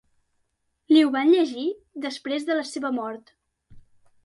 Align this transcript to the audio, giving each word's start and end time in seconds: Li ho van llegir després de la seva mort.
Li 0.93 1.03
ho 1.07 1.11
van 1.15 1.29
llegir 1.35 1.67
després 2.07 2.49
de 2.49 2.59
la 2.61 2.65
seva 2.73 2.93
mort. 2.99 3.33